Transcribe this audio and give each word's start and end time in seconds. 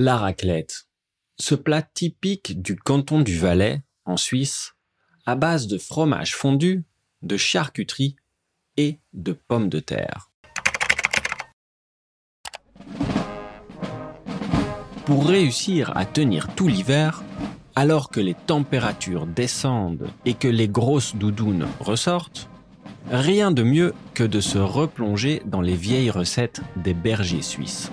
La 0.00 0.16
raclette. 0.16 0.86
Ce 1.40 1.56
plat 1.56 1.82
typique 1.82 2.62
du 2.62 2.76
canton 2.76 3.20
du 3.20 3.36
Valais, 3.36 3.82
en 4.04 4.16
Suisse, 4.16 4.74
à 5.26 5.34
base 5.34 5.66
de 5.66 5.76
fromage 5.76 6.36
fondu, 6.36 6.84
de 7.22 7.36
charcuterie 7.36 8.14
et 8.76 9.00
de 9.12 9.32
pommes 9.32 9.68
de 9.68 9.80
terre. 9.80 10.30
Pour 15.04 15.26
réussir 15.26 15.96
à 15.96 16.06
tenir 16.06 16.54
tout 16.54 16.68
l'hiver, 16.68 17.24
alors 17.74 18.08
que 18.08 18.20
les 18.20 18.34
températures 18.34 19.26
descendent 19.26 20.06
et 20.24 20.34
que 20.34 20.46
les 20.46 20.68
grosses 20.68 21.16
doudounes 21.16 21.66
ressortent, 21.80 22.48
rien 23.10 23.50
de 23.50 23.64
mieux 23.64 23.94
que 24.14 24.22
de 24.22 24.40
se 24.40 24.58
replonger 24.58 25.42
dans 25.44 25.60
les 25.60 25.74
vieilles 25.74 26.10
recettes 26.10 26.60
des 26.76 26.94
bergers 26.94 27.42
suisses. 27.42 27.90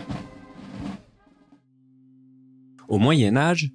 Au 2.88 2.98
Moyen 2.98 3.36
Âge, 3.36 3.72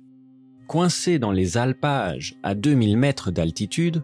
coincés 0.69 1.19
dans 1.19 1.33
les 1.33 1.59
alpages 1.59 2.37
à 2.43 2.55
2000 2.55 2.97
mètres 2.97 3.30
d'altitude, 3.30 4.03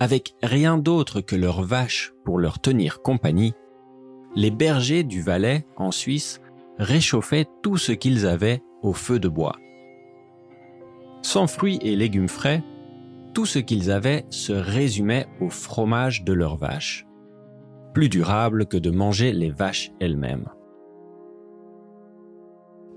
avec 0.00 0.34
rien 0.42 0.78
d'autre 0.78 1.20
que 1.20 1.36
leurs 1.36 1.62
vaches 1.62 2.12
pour 2.24 2.38
leur 2.38 2.60
tenir 2.60 3.02
compagnie, 3.02 3.54
les 4.36 4.50
bergers 4.50 5.04
du 5.04 5.22
Valais, 5.22 5.66
en 5.76 5.90
Suisse, 5.90 6.40
réchauffaient 6.78 7.46
tout 7.62 7.76
ce 7.76 7.92
qu'ils 7.92 8.26
avaient 8.26 8.62
au 8.82 8.92
feu 8.92 9.18
de 9.18 9.28
bois. 9.28 9.56
Sans 11.22 11.46
fruits 11.46 11.78
et 11.82 11.96
légumes 11.96 12.28
frais, 12.28 12.62
tout 13.32 13.46
ce 13.46 13.58
qu'ils 13.58 13.90
avaient 13.90 14.26
se 14.30 14.52
résumait 14.52 15.26
au 15.40 15.48
fromage 15.48 16.24
de 16.24 16.32
leurs 16.32 16.56
vaches, 16.56 17.06
plus 17.92 18.08
durable 18.08 18.66
que 18.66 18.76
de 18.76 18.90
manger 18.90 19.32
les 19.32 19.50
vaches 19.50 19.90
elles-mêmes. 20.00 20.48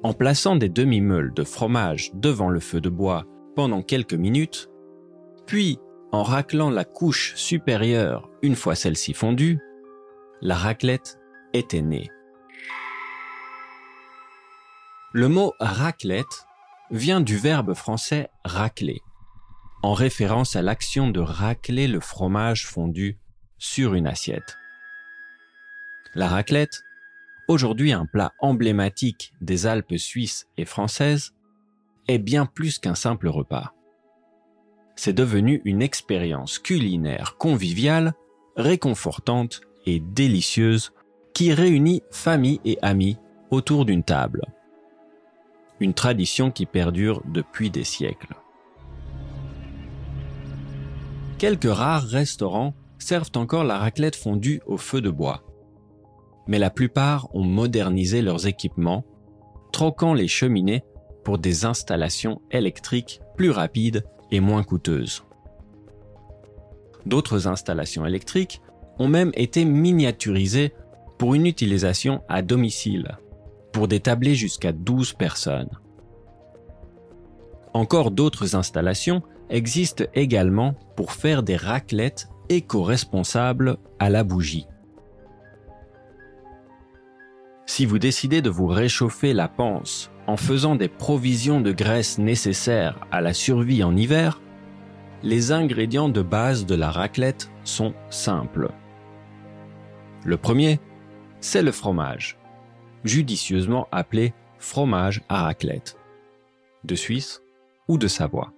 En 0.04 0.14
plaçant 0.14 0.56
des 0.56 0.70
demi-meules 0.70 1.34
de 1.34 1.44
fromage 1.44 2.12
devant 2.14 2.50
le 2.50 2.60
feu 2.60 2.80
de 2.82 2.90
bois 2.90 3.26
pendant 3.56 3.82
quelques 3.82 4.14
minutes, 4.14 4.70
puis 5.48 5.80
en 6.12 6.23
raclant 6.23 6.70
la 6.70 6.86
couche 6.86 7.36
supérieure 7.36 8.30
une 8.42 8.56
fois 8.56 8.76
celle-ci 8.76 9.14
fondue, 9.14 9.59
la 10.42 10.56
raclette 10.56 11.20
était 11.54 11.81
née. 11.81 12.09
Le 15.14 15.28
mot 15.28 15.54
raclette 15.59 16.45
vient 16.92 17.22
du 17.22 17.38
verbe 17.38 17.73
français 17.73 18.30
racler, 18.45 19.02
en 19.82 19.94
référence 19.94 20.56
à 20.56 20.61
l'action 20.61 21.09
de 21.09 21.20
racler 21.20 21.88
le 21.88 22.00
fromage 22.00 22.67
fondu 22.67 23.17
sur 23.58 23.95
une 23.95 24.06
assiette. 24.06 24.58
La 26.14 26.28
raclette 26.28 26.84
aujourd'hui 27.48 27.94
un 27.94 28.06
plat 28.06 28.34
emblématique 28.40 29.34
des 29.42 29.67
Alpes 29.67 29.98
suisses 29.98 30.48
et 30.58 30.66
françaises, 30.66 31.34
est 32.08 32.20
bien 32.20 32.45
plus 32.45 32.80
qu'un 32.80 32.95
simple 32.95 33.28
repas. 33.28 33.73
C'est 34.95 35.14
devenu 35.14 35.62
une 35.66 35.81
expérience 35.81 36.59
culinaire 36.59 37.36
conviviale, 37.38 38.14
réconfortante 38.56 39.62
et 39.86 40.00
délicieuse 40.00 40.94
qui 41.34 41.54
réunit 41.54 42.02
famille 42.12 42.59
et 42.66 42.80
amis 42.81 43.17
autour 43.52 43.86
d'une 43.86 44.04
table. 44.04 44.42
Une 45.80 45.94
tradition 45.94 46.50
qui 46.50 46.66
perdure 46.66 47.22
depuis 47.28 47.70
des 47.70 47.84
siècles. 47.84 48.36
Quelques 51.38 51.72
rares 51.72 52.08
restaurants 52.08 52.73
servent 52.98 53.32
encore 53.36 53.64
la 53.64 53.78
raclette 53.78 54.16
fondue 54.16 54.61
au 54.66 54.78
feu 54.78 55.02
de 55.02 55.11
bois 55.11 55.44
mais 56.48 56.59
la 56.59 56.70
plupart 56.70 57.34
ont 57.36 57.44
modernisé 57.44 58.22
leurs 58.22 58.48
équipements, 58.48 59.03
troquant 59.72 60.14
les 60.14 60.28
cheminées 60.28 60.84
pour 61.23 61.38
des 61.38 61.66
installations 61.66 62.42
électriques 62.52 63.22
plus 63.36 63.52
rapides 63.52 64.06
et 64.31 64.39
moins 64.39 64.64
coûteuses. 64.64 65.23
D'autres 67.06 67.48
installations 67.48 68.06
électriques 68.06 68.61
ont 68.99 69.08
même 69.08 69.32
été 69.36 69.66
miniaturisées 69.66 70.73
pour 71.17 71.36
une 71.36 71.45
utilisation 71.45 72.21
à 72.30 72.42
domicile, 72.42 73.17
pour 73.71 73.88
des 73.88 74.00
tablés 74.00 74.36
jusqu'à 74.36 74.71
12 74.71 75.14
personnes. 75.14 75.70
Encore 77.73 78.11
d'autres 78.11 78.55
installations 78.55 79.21
existent 79.50 80.05
également 80.14 80.73
pour 80.95 81.11
faire 81.11 81.44
des 81.44 81.55
raclettes 81.55 82.27
éco-responsables 82.50 83.77
à 84.00 84.10
la 84.10 84.23
bougie. 84.23 84.67
Si 87.67 87.86
vous 87.86 88.00
décidez 88.00 88.42
de 88.42 88.50
vous 88.50 88.66
réchauffer 88.66 89.33
la 89.33 89.50
panse 89.50 90.10
en 90.26 90.38
faisant 90.38 90.76
des 90.76 90.88
provisions 90.88 91.60
de 91.60 91.73
graisse 91.73 92.17
nécessaires 92.17 93.05
à 93.11 93.20
la 93.20 93.33
survie 93.33 93.83
en 93.83 93.95
hiver, 93.95 94.42
les 95.22 95.52
ingrédients 95.52 96.10
de 96.10 96.22
base 96.22 96.66
de 96.66 96.76
la 96.76 96.89
raclette 96.89 97.52
sont 97.66 97.94
simples. 98.10 98.72
Le 100.23 100.38
premier, 100.38 100.80
c'est 101.42 101.61
le 101.61 101.73
fromage, 101.73 102.38
judicieusement 103.04 103.88
appelé 103.92 104.33
fromage 104.60 105.22
à 105.27 105.44
raclette, 105.44 105.98
de 106.86 106.95
Suisse 106.95 107.44
ou 107.89 107.98
de 107.98 108.08
Savoie. 108.08 108.54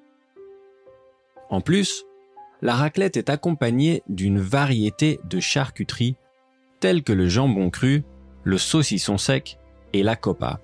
En 1.49 1.61
plus, 1.61 2.05
la 2.61 2.75
raclette 2.75 3.17
est 3.17 3.31
accompagnée 3.31 4.03
d'une 4.07 4.39
variété 4.39 5.19
de 5.23 5.39
charcuteries 5.39 6.15
telles 6.79 7.03
que 7.03 7.13
le 7.13 7.27
jambon 7.27 7.71
cru 7.71 8.03
le 8.43 8.57
saucisson 8.57 9.17
sec 9.17 9.59
et 9.93 10.03
la 10.03 10.15
copa, 10.15 10.59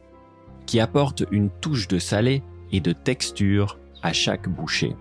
qui 0.65 0.79
apportent 0.79 1.23
une 1.31 1.49
touche 1.49 1.87
de 1.87 1.99
salé 1.99 2.43
et 2.71 2.79
de 2.79 2.91
texture 2.91 3.79
à 4.01 4.13
chaque 4.13 4.49
bouchée. 4.49 4.95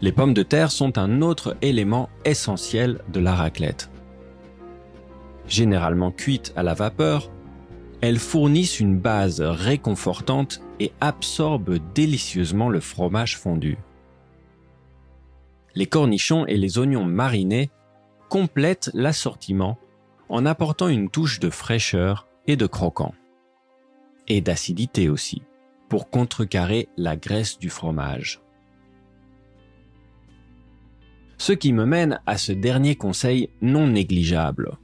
Les 0.00 0.12
pommes 0.12 0.34
de 0.34 0.42
terre 0.42 0.72
sont 0.72 0.98
un 0.98 1.22
autre 1.22 1.56
élément 1.62 2.10
essentiel 2.24 3.00
de 3.12 3.20
la 3.20 3.34
raclette. 3.34 3.88
Généralement 5.46 6.10
cuites 6.10 6.52
à 6.56 6.62
la 6.62 6.74
vapeur, 6.74 7.30
elles 8.00 8.18
fournissent 8.18 8.80
une 8.80 8.98
base 8.98 9.40
réconfortante 9.40 10.60
et 10.80 10.92
absorbent 11.00 11.78
délicieusement 11.94 12.68
le 12.68 12.80
fromage 12.80 13.38
fondu. 13.38 13.78
Les 15.76 15.86
cornichons 15.86 16.44
et 16.46 16.56
les 16.56 16.78
oignons 16.78 17.04
marinés 17.04 17.70
complètent 18.28 18.90
l'assortiment 18.92 19.78
en 20.32 20.46
apportant 20.46 20.88
une 20.88 21.10
touche 21.10 21.40
de 21.40 21.50
fraîcheur 21.50 22.26
et 22.46 22.56
de 22.56 22.66
croquant. 22.66 23.14
Et 24.28 24.40
d'acidité 24.40 25.10
aussi, 25.10 25.42
pour 25.90 26.08
contrecarrer 26.08 26.88
la 26.96 27.16
graisse 27.16 27.58
du 27.58 27.68
fromage. 27.68 28.40
Ce 31.36 31.52
qui 31.52 31.74
me 31.74 31.84
mène 31.84 32.18
à 32.24 32.38
ce 32.38 32.52
dernier 32.52 32.96
conseil 32.96 33.50
non 33.60 33.88
négligeable. 33.88 34.78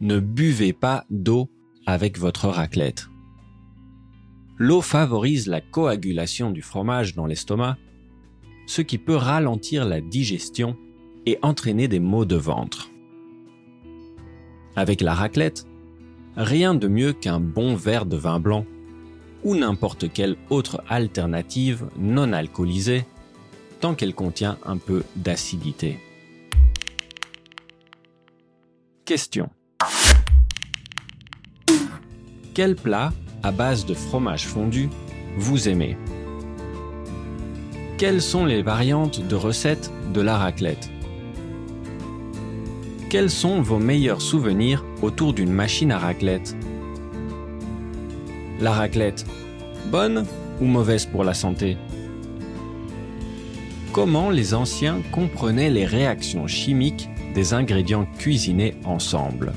Ne 0.00 0.18
buvez 0.18 0.72
pas 0.72 1.04
d'eau 1.10 1.50
avec 1.84 2.18
votre 2.18 2.48
raclette. 2.48 3.08
L'eau 4.56 4.80
favorise 4.80 5.46
la 5.46 5.60
coagulation 5.60 6.50
du 6.50 6.62
fromage 6.62 7.14
dans 7.14 7.26
l'estomac, 7.26 7.76
ce 8.66 8.80
qui 8.80 8.96
peut 8.96 9.16
ralentir 9.16 9.84
la 9.84 10.00
digestion 10.00 10.74
et 11.26 11.38
entraîner 11.42 11.86
des 11.86 12.00
maux 12.00 12.24
de 12.24 12.36
ventre. 12.36 12.90
Avec 14.76 15.00
la 15.00 15.14
raclette, 15.14 15.66
rien 16.36 16.74
de 16.74 16.88
mieux 16.88 17.12
qu'un 17.12 17.40
bon 17.40 17.74
verre 17.74 18.06
de 18.06 18.16
vin 18.16 18.40
blanc 18.40 18.64
ou 19.42 19.56
n'importe 19.56 20.12
quelle 20.12 20.36
autre 20.50 20.82
alternative 20.88 21.86
non 21.98 22.32
alcoolisée 22.32 23.04
tant 23.80 23.94
qu'elle 23.94 24.14
contient 24.14 24.58
un 24.64 24.76
peu 24.76 25.02
d'acidité. 25.16 25.98
Question. 29.04 29.48
Quel 32.54 32.76
plat 32.76 33.12
à 33.42 33.52
base 33.52 33.86
de 33.86 33.94
fromage 33.94 34.46
fondu 34.46 34.90
vous 35.36 35.68
aimez? 35.68 35.96
Quelles 37.96 38.22
sont 38.22 38.44
les 38.44 38.62
variantes 38.62 39.26
de 39.26 39.34
recettes 39.34 39.90
de 40.12 40.20
la 40.20 40.36
raclette? 40.36 40.90
Quels 43.10 43.28
sont 43.28 43.60
vos 43.60 43.80
meilleurs 43.80 44.22
souvenirs 44.22 44.84
autour 45.02 45.32
d'une 45.32 45.50
machine 45.50 45.90
à 45.90 45.98
raclette? 45.98 46.56
La 48.60 48.70
raclette, 48.70 49.26
bonne 49.90 50.24
ou 50.60 50.64
mauvaise 50.64 51.06
pour 51.06 51.24
la 51.24 51.34
santé? 51.34 51.76
Comment 53.92 54.30
les 54.30 54.54
anciens 54.54 55.02
comprenaient 55.10 55.70
les 55.70 55.86
réactions 55.86 56.46
chimiques 56.46 57.08
des 57.34 57.52
ingrédients 57.52 58.06
cuisinés 58.16 58.76
ensemble? 58.84 59.54